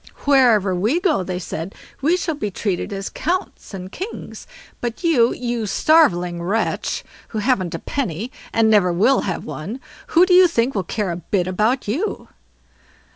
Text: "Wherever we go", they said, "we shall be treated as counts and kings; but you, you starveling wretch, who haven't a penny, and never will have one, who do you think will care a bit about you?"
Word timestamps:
"Wherever 0.25 0.73
we 0.73 0.99
go", 0.99 1.21
they 1.21 1.37
said, 1.37 1.75
"we 2.01 2.17
shall 2.17 2.33
be 2.33 2.49
treated 2.49 2.91
as 2.91 3.07
counts 3.07 3.71
and 3.71 3.91
kings; 3.91 4.47
but 4.81 5.03
you, 5.03 5.31
you 5.31 5.67
starveling 5.67 6.41
wretch, 6.41 7.03
who 7.27 7.37
haven't 7.37 7.75
a 7.75 7.77
penny, 7.77 8.31
and 8.51 8.67
never 8.67 8.91
will 8.91 9.21
have 9.29 9.45
one, 9.45 9.79
who 10.07 10.25
do 10.25 10.33
you 10.33 10.47
think 10.47 10.73
will 10.73 10.81
care 10.81 11.11
a 11.11 11.17
bit 11.17 11.45
about 11.45 11.87
you?" 11.87 12.29